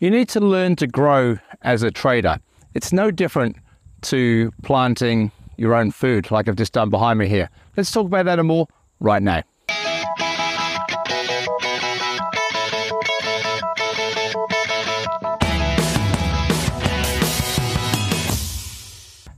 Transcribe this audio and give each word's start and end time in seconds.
You 0.00 0.10
need 0.10 0.30
to 0.30 0.40
learn 0.40 0.76
to 0.76 0.86
grow 0.86 1.36
as 1.60 1.82
a 1.82 1.90
trader. 1.90 2.38
It's 2.72 2.90
no 2.90 3.10
different 3.10 3.56
to 4.02 4.50
planting 4.62 5.30
your 5.58 5.74
own 5.74 5.90
food, 5.90 6.30
like 6.30 6.48
I've 6.48 6.56
just 6.56 6.72
done 6.72 6.88
behind 6.88 7.18
me 7.18 7.28
here. 7.28 7.50
Let's 7.76 7.90
talk 7.90 8.06
about 8.06 8.24
that 8.24 8.38
and 8.38 8.48
more 8.48 8.66
right 8.98 9.22
now. 9.22 9.42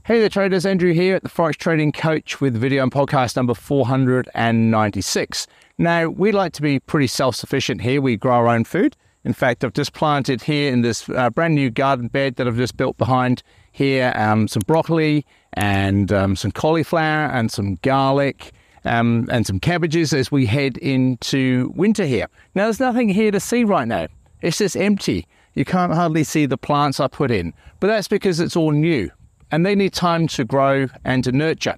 Hey 0.05 0.19
there, 0.19 0.29
traders. 0.29 0.65
Andrew 0.65 0.93
here 0.93 1.15
at 1.15 1.23
the 1.23 1.29
Forex 1.29 1.57
Trading 1.57 1.91
Coach 1.91 2.39
with 2.39 2.55
video 2.55 2.83
and 2.83 2.91
podcast 2.91 3.35
number 3.35 3.53
496. 3.53 5.47
Now, 5.77 6.07
we 6.07 6.31
like 6.31 6.53
to 6.53 6.61
be 6.61 6.79
pretty 6.79 7.07
self 7.07 7.35
sufficient 7.35 7.81
here. 7.81 7.99
We 7.99 8.15
grow 8.15 8.35
our 8.35 8.47
own 8.47 8.63
food. 8.63 8.95
In 9.25 9.33
fact, 9.33 9.63
I've 9.63 9.73
just 9.73 9.93
planted 9.93 10.41
here 10.41 10.71
in 10.71 10.81
this 10.81 11.09
uh, 11.09 11.29
brand 11.29 11.55
new 11.55 11.69
garden 11.69 12.07
bed 12.07 12.35
that 12.35 12.47
I've 12.47 12.57
just 12.57 12.75
built 12.75 12.97
behind 12.97 13.41
here 13.71 14.11
um, 14.15 14.47
some 14.47 14.63
broccoli 14.67 15.25
and 15.53 16.11
um, 16.11 16.35
some 16.35 16.51
cauliflower 16.51 17.27
and 17.27 17.51
some 17.51 17.75
garlic 17.75 18.51
um, 18.85 19.27
and 19.31 19.47
some 19.47 19.59
cabbages 19.59 20.13
as 20.13 20.31
we 20.31 20.45
head 20.45 20.77
into 20.77 21.71
winter 21.75 22.05
here. 22.05 22.27
Now, 22.53 22.65
there's 22.65 22.79
nothing 22.79 23.09
here 23.09 23.31
to 23.31 23.39
see 23.39 23.63
right 23.63 23.87
now, 23.87 24.07
it's 24.41 24.57
just 24.57 24.75
empty. 24.75 25.25
You 25.53 25.65
can't 25.65 25.93
hardly 25.93 26.23
see 26.23 26.45
the 26.45 26.57
plants 26.57 26.99
I 26.99 27.07
put 27.07 27.31
in, 27.31 27.53
but 27.79 27.87
that's 27.87 28.07
because 28.07 28.39
it's 28.39 28.55
all 28.55 28.71
new 28.71 29.09
and 29.53 29.63
they 29.63 29.75
need 29.75 29.93
time 29.93 30.27
to 30.27 30.43
grow 30.43 30.87
and 31.05 31.23
to 31.23 31.31
nurture. 31.31 31.77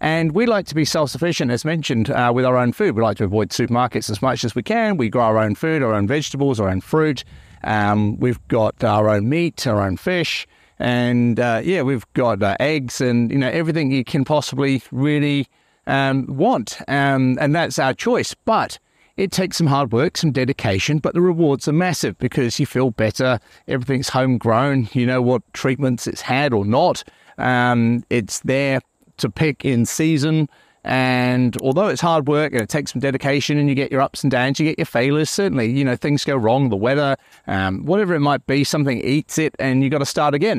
And 0.00 0.32
we 0.32 0.46
like 0.46 0.66
to 0.66 0.74
be 0.74 0.84
self 0.84 1.10
sufficient, 1.10 1.50
as 1.50 1.64
mentioned, 1.64 2.10
uh, 2.10 2.30
with 2.34 2.44
our 2.44 2.56
own 2.56 2.72
food. 2.72 2.96
We 2.96 3.02
like 3.02 3.16
to 3.18 3.24
avoid 3.24 3.50
supermarkets 3.50 4.10
as 4.10 4.20
much 4.20 4.44
as 4.44 4.54
we 4.54 4.62
can. 4.62 4.96
We 4.96 5.08
grow 5.08 5.22
our 5.22 5.38
own 5.38 5.54
food, 5.54 5.82
our 5.82 5.94
own 5.94 6.06
vegetables, 6.06 6.60
our 6.60 6.68
own 6.68 6.80
fruit. 6.80 7.24
Um, 7.64 8.18
we've 8.18 8.46
got 8.48 8.84
our 8.84 9.08
own 9.08 9.28
meat, 9.28 9.66
our 9.66 9.80
own 9.80 9.96
fish, 9.96 10.46
and 10.78 11.40
uh, 11.40 11.62
yeah, 11.64 11.82
we've 11.82 12.06
got 12.12 12.42
uh, 12.42 12.56
eggs 12.60 13.00
and 13.00 13.30
you 13.30 13.38
know 13.38 13.48
everything 13.48 13.90
you 13.90 14.04
can 14.04 14.24
possibly 14.24 14.82
really 14.92 15.48
um, 15.86 16.26
want, 16.26 16.78
um, 16.88 17.38
and 17.40 17.54
that's 17.54 17.78
our 17.78 17.94
choice. 17.94 18.34
But 18.44 18.78
it 19.16 19.32
takes 19.32 19.56
some 19.56 19.66
hard 19.66 19.92
work, 19.92 20.18
some 20.18 20.30
dedication, 20.30 20.98
but 20.98 21.14
the 21.14 21.22
rewards 21.22 21.66
are 21.66 21.72
massive 21.72 22.18
because 22.18 22.60
you 22.60 22.66
feel 22.66 22.90
better. 22.90 23.40
Everything's 23.66 24.10
homegrown. 24.10 24.90
You 24.92 25.06
know 25.06 25.22
what 25.22 25.42
treatments 25.54 26.06
it's 26.06 26.20
had 26.20 26.52
or 26.52 26.66
not. 26.66 27.02
Um, 27.38 28.04
it's 28.10 28.40
there 28.40 28.80
to 29.18 29.30
pick 29.30 29.64
in 29.64 29.86
season. 29.86 30.48
And 30.84 31.60
although 31.62 31.88
it's 31.88 32.00
hard 32.00 32.28
work 32.28 32.52
and 32.52 32.62
it 32.62 32.68
takes 32.68 32.92
some 32.92 33.00
dedication 33.00 33.58
and 33.58 33.68
you 33.68 33.74
get 33.74 33.90
your 33.90 34.00
ups 34.00 34.22
and 34.22 34.30
downs, 34.30 34.60
you 34.60 34.66
get 34.66 34.78
your 34.78 34.86
failures, 34.86 35.30
certainly, 35.30 35.70
you 35.70 35.84
know, 35.84 35.96
things 35.96 36.24
go 36.24 36.36
wrong, 36.36 36.68
the 36.68 36.76
weather, 36.76 37.16
um, 37.48 37.84
whatever 37.84 38.14
it 38.14 38.20
might 38.20 38.46
be, 38.46 38.62
something 38.62 39.00
eats 39.00 39.36
it 39.36 39.56
and 39.58 39.82
you 39.82 39.90
got 39.90 39.98
to 39.98 40.06
start 40.06 40.32
again. 40.32 40.58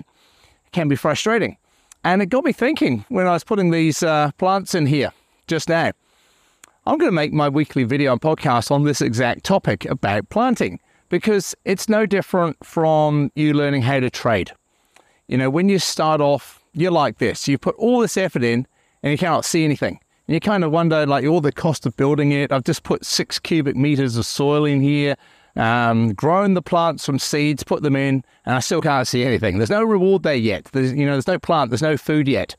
It 0.65 0.71
can 0.73 0.89
be 0.89 0.97
frustrating. 0.97 1.57
And 2.03 2.21
it 2.21 2.27
got 2.27 2.43
me 2.43 2.51
thinking 2.51 3.05
when 3.07 3.25
I 3.25 3.31
was 3.31 3.43
putting 3.43 3.71
these 3.71 4.03
uh, 4.03 4.31
plants 4.37 4.75
in 4.75 4.85
here 4.85 5.13
just 5.47 5.69
now. 5.69 5.91
I'm 6.85 6.97
going 6.97 7.09
to 7.09 7.15
make 7.15 7.33
my 7.33 7.49
weekly 7.49 7.83
video 7.83 8.13
and 8.13 8.21
podcast 8.21 8.71
on 8.71 8.83
this 8.83 9.01
exact 9.01 9.43
topic 9.43 9.85
about 9.85 10.29
planting 10.29 10.79
because 11.09 11.55
it's 11.65 11.89
no 11.89 12.05
different 12.05 12.65
from 12.65 13.31
you 13.35 13.53
learning 13.53 13.81
how 13.81 13.99
to 13.99 14.09
trade. 14.09 14.51
You 15.27 15.37
know, 15.37 15.49
when 15.49 15.67
you 15.67 15.79
start 15.79 16.21
off, 16.21 16.63
you're 16.73 16.91
like 16.91 17.17
this. 17.17 17.47
You 17.47 17.57
put 17.57 17.75
all 17.75 17.99
this 17.99 18.17
effort 18.17 18.43
in 18.43 18.67
and 19.03 19.11
you 19.11 19.17
cannot 19.17 19.45
see 19.45 19.63
anything. 19.63 19.99
And 20.27 20.33
you 20.33 20.39
kind 20.39 20.63
of 20.63 20.71
wonder, 20.71 21.05
like, 21.05 21.25
all 21.25 21.39
the 21.39 21.51
cost 21.51 21.85
of 21.85 21.95
building 21.95 22.31
it. 22.31 22.51
I've 22.51 22.65
just 22.65 22.83
put 22.83 23.05
six 23.05 23.39
cubic 23.39 23.75
meters 23.75 24.17
of 24.17 24.25
soil 24.25 24.65
in 24.65 24.81
here, 24.81 25.15
um, 25.55 26.13
grown 26.13 26.53
the 26.53 26.61
plants 26.61 27.05
from 27.05 27.17
seeds, 27.17 27.63
put 27.63 27.81
them 27.81 27.95
in, 27.95 28.23
and 28.45 28.55
I 28.55 28.59
still 28.59 28.81
can't 28.81 29.07
see 29.07 29.23
anything. 29.23 29.57
There's 29.57 29.69
no 29.69 29.83
reward 29.83 30.23
there 30.23 30.35
yet. 30.35 30.65
There's, 30.65 30.93
you 30.93 31.05
know, 31.05 31.13
there's 31.13 31.27
no 31.27 31.39
plant, 31.39 31.71
there's 31.71 31.81
no 31.81 31.95
food 31.95 32.27
yet. 32.27 32.55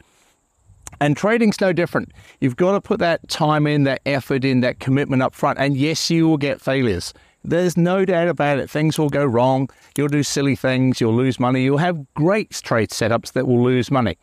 And 1.00 1.16
trading's 1.16 1.60
no 1.60 1.72
different. 1.72 2.10
You've 2.40 2.56
got 2.56 2.72
to 2.72 2.80
put 2.80 2.98
that 3.00 3.28
time 3.28 3.66
in, 3.66 3.84
that 3.84 4.00
effort 4.06 4.44
in, 4.44 4.60
that 4.60 4.80
commitment 4.80 5.22
up 5.22 5.34
front. 5.34 5.58
And 5.58 5.76
yes, 5.76 6.10
you 6.10 6.26
will 6.26 6.38
get 6.38 6.60
failures. 6.60 7.12
There's 7.44 7.76
no 7.76 8.04
doubt 8.04 8.28
about 8.28 8.58
it. 8.58 8.68
Things 8.68 8.98
will 8.98 9.08
go 9.08 9.24
wrong. 9.24 9.70
You'll 9.96 10.08
do 10.08 10.22
silly 10.22 10.56
things. 10.56 11.00
You'll 11.00 11.14
lose 11.14 11.40
money. 11.40 11.62
You'll 11.64 11.78
have 11.78 12.12
great 12.14 12.50
trade 12.50 12.90
setups 12.90 13.32
that 13.32 13.46
will 13.46 13.62
lose 13.62 13.90
money. 13.90 14.18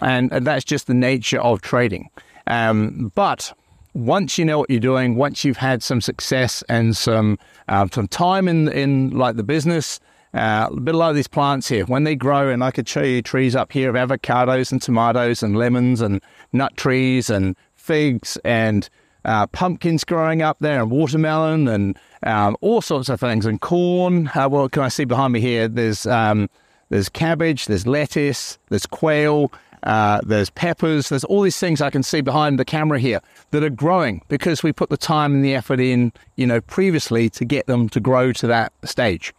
And, 0.00 0.32
and 0.32 0.46
that's 0.46 0.64
just 0.64 0.86
the 0.86 0.94
nature 0.94 1.40
of 1.40 1.60
trading. 1.60 2.08
Um, 2.46 3.12
but 3.14 3.52
once 3.94 4.38
you 4.38 4.44
know 4.44 4.58
what 4.58 4.70
you're 4.70 4.80
doing, 4.80 5.16
once 5.16 5.44
you've 5.44 5.56
had 5.56 5.82
some 5.82 6.00
success 6.00 6.62
and 6.68 6.96
some 6.96 7.38
uh, 7.68 7.86
some 7.92 8.08
time 8.08 8.48
in 8.48 8.68
in 8.68 9.10
like 9.10 9.36
the 9.36 9.42
business, 9.42 10.00
uh, 10.34 10.68
a 10.70 10.80
bit 10.80 10.94
like 10.94 11.14
these 11.14 11.28
plants 11.28 11.68
here, 11.68 11.84
when 11.86 12.04
they 12.04 12.14
grow, 12.14 12.48
and 12.48 12.62
I 12.62 12.70
could 12.70 12.88
show 12.88 13.02
you 13.02 13.22
trees 13.22 13.56
up 13.56 13.72
here 13.72 13.94
of 13.94 13.96
avocados 13.96 14.72
and 14.72 14.80
tomatoes 14.80 15.42
and 15.42 15.56
lemons 15.56 16.00
and 16.00 16.22
nut 16.52 16.76
trees 16.76 17.28
and 17.28 17.56
figs 17.74 18.38
and 18.44 18.88
uh, 19.24 19.46
pumpkins 19.48 20.04
growing 20.04 20.42
up 20.42 20.58
there 20.60 20.80
and 20.80 20.90
watermelon 20.90 21.68
and 21.68 21.98
um, 22.22 22.56
all 22.60 22.80
sorts 22.80 23.08
of 23.08 23.20
things 23.20 23.46
and 23.46 23.60
corn. 23.60 24.30
Uh, 24.34 24.48
what 24.48 24.72
can 24.72 24.82
I 24.82 24.88
see 24.88 25.04
behind 25.04 25.32
me 25.32 25.40
here? 25.40 25.68
There's 25.68 26.06
um, 26.06 26.48
there's 26.90 27.08
cabbage, 27.08 27.66
there's 27.66 27.86
lettuce, 27.86 28.58
there's 28.70 28.86
quail, 28.86 29.52
uh, 29.82 30.20
there's 30.24 30.50
peppers, 30.50 31.08
there's 31.08 31.24
all 31.24 31.42
these 31.42 31.58
things 31.58 31.80
I 31.80 31.90
can 31.90 32.02
see 32.02 32.20
behind 32.20 32.58
the 32.58 32.64
camera 32.64 32.98
here 32.98 33.20
that 33.50 33.62
are 33.62 33.70
growing 33.70 34.22
because 34.28 34.62
we 34.62 34.72
put 34.72 34.90
the 34.90 34.96
time 34.96 35.34
and 35.34 35.44
the 35.44 35.54
effort 35.54 35.80
in, 35.80 36.12
you 36.36 36.46
know, 36.46 36.60
previously 36.60 37.28
to 37.30 37.44
get 37.44 37.66
them 37.66 37.88
to 37.90 38.00
grow 38.00 38.32
to 38.32 38.46
that 38.46 38.72
stage. 38.84 39.34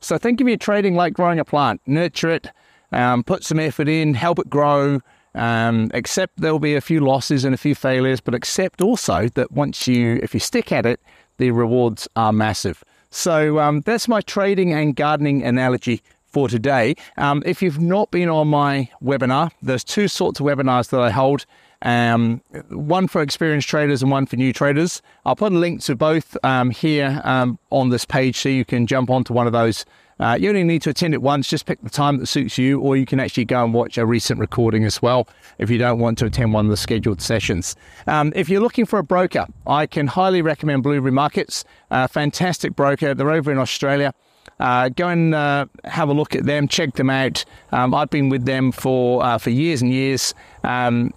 So 0.00 0.18
think 0.18 0.40
of 0.40 0.48
your 0.48 0.56
trading 0.56 0.94
like 0.94 1.12
growing 1.12 1.38
a 1.38 1.44
plant. 1.44 1.80
Nurture 1.86 2.30
it, 2.30 2.48
um, 2.92 3.24
put 3.24 3.44
some 3.44 3.58
effort 3.58 3.88
in, 3.88 4.14
help 4.14 4.38
it 4.38 4.50
grow. 4.50 5.00
Um, 5.34 5.90
accept 5.94 6.40
there'll 6.40 6.58
be 6.58 6.74
a 6.74 6.80
few 6.80 7.00
losses 7.00 7.44
and 7.44 7.54
a 7.54 7.58
few 7.58 7.74
failures, 7.74 8.20
but 8.20 8.34
accept 8.34 8.80
also 8.80 9.28
that 9.30 9.52
once 9.52 9.86
you, 9.86 10.18
if 10.22 10.34
you 10.34 10.40
stick 10.40 10.72
at 10.72 10.86
it, 10.86 11.00
the 11.36 11.50
rewards 11.50 12.08
are 12.16 12.32
massive. 12.32 12.82
So 13.10 13.58
um, 13.58 13.80
that's 13.82 14.08
my 14.08 14.20
trading 14.20 14.72
and 14.72 14.94
gardening 14.94 15.42
analogy 15.42 16.02
for 16.38 16.48
today. 16.48 16.94
Um, 17.16 17.42
if 17.44 17.60
you've 17.60 17.80
not 17.80 18.12
been 18.12 18.28
on 18.28 18.46
my 18.46 18.88
webinar, 19.02 19.50
there's 19.60 19.82
two 19.82 20.06
sorts 20.06 20.38
of 20.38 20.46
webinars 20.46 20.90
that 20.90 21.00
I 21.00 21.10
hold 21.10 21.46
um, 21.82 22.40
one 22.70 23.08
for 23.08 23.22
experienced 23.22 23.68
traders 23.68 24.02
and 24.02 24.10
one 24.12 24.24
for 24.24 24.36
new 24.36 24.52
traders. 24.52 25.02
I'll 25.26 25.34
put 25.34 25.52
a 25.52 25.58
link 25.58 25.82
to 25.82 25.96
both 25.96 26.36
um, 26.44 26.70
here 26.70 27.20
um, 27.24 27.58
on 27.70 27.88
this 27.88 28.04
page 28.04 28.36
so 28.36 28.48
you 28.48 28.64
can 28.64 28.86
jump 28.86 29.10
onto 29.10 29.32
one 29.32 29.48
of 29.48 29.52
those. 29.52 29.84
Uh, 30.20 30.36
you 30.38 30.48
only 30.48 30.62
need 30.62 30.82
to 30.82 30.90
attend 30.90 31.12
it 31.12 31.22
once, 31.22 31.48
just 31.48 31.66
pick 31.66 31.80
the 31.82 31.90
time 31.90 32.18
that 32.18 32.26
suits 32.26 32.56
you, 32.56 32.80
or 32.80 32.96
you 32.96 33.06
can 33.06 33.18
actually 33.18 33.44
go 33.44 33.64
and 33.64 33.74
watch 33.74 33.98
a 33.98 34.06
recent 34.06 34.38
recording 34.38 34.84
as 34.84 35.02
well 35.02 35.28
if 35.58 35.70
you 35.70 35.78
don't 35.78 35.98
want 35.98 36.18
to 36.18 36.26
attend 36.26 36.52
one 36.52 36.66
of 36.66 36.70
the 36.70 36.76
scheduled 36.76 37.20
sessions. 37.20 37.74
Um, 38.06 38.32
if 38.36 38.48
you're 38.48 38.60
looking 38.60 38.86
for 38.86 39.00
a 39.00 39.04
broker, 39.04 39.46
I 39.66 39.86
can 39.86 40.06
highly 40.06 40.40
recommend 40.40 40.84
Blueberry 40.84 41.12
Markets, 41.12 41.64
a 41.90 42.06
fantastic 42.06 42.76
broker. 42.76 43.12
They're 43.12 43.32
over 43.32 43.50
in 43.50 43.58
Australia. 43.58 44.14
Uh, 44.60 44.88
go 44.88 45.08
and 45.08 45.34
uh, 45.34 45.66
have 45.84 46.08
a 46.08 46.12
look 46.12 46.34
at 46.34 46.44
them, 46.44 46.68
check 46.68 46.94
them 46.94 47.10
out. 47.10 47.44
Um, 47.72 47.94
I've 47.94 48.10
been 48.10 48.28
with 48.28 48.44
them 48.44 48.72
for 48.72 49.22
uh, 49.22 49.38
for 49.38 49.50
years 49.50 49.82
and 49.82 49.92
years. 49.92 50.34
Um, 50.64 51.12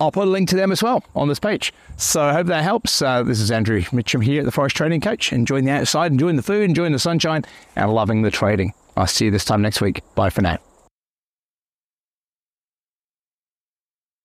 I'll 0.00 0.10
put 0.10 0.26
a 0.26 0.30
link 0.30 0.48
to 0.48 0.56
them 0.56 0.72
as 0.72 0.82
well 0.82 1.04
on 1.14 1.28
this 1.28 1.38
page. 1.38 1.72
So 1.96 2.22
I 2.22 2.32
hope 2.32 2.48
that 2.48 2.64
helps. 2.64 3.00
Uh, 3.00 3.22
this 3.22 3.38
is 3.38 3.50
Andrew 3.52 3.82
Mitchem 3.82 4.22
here 4.22 4.40
at 4.40 4.44
the 4.44 4.50
Forex 4.50 4.70
Trading 4.70 5.00
Coach, 5.00 5.32
enjoying 5.32 5.64
the 5.64 5.70
outside, 5.70 6.10
enjoying 6.10 6.36
the 6.36 6.42
food, 6.42 6.68
enjoying 6.68 6.92
the 6.92 6.98
sunshine, 6.98 7.44
and 7.76 7.94
loving 7.94 8.22
the 8.22 8.30
trading. 8.30 8.74
I'll 8.96 9.06
see 9.06 9.26
you 9.26 9.30
this 9.30 9.44
time 9.44 9.62
next 9.62 9.80
week. 9.80 10.02
Bye 10.14 10.30
for 10.30 10.42
now. 10.42 10.58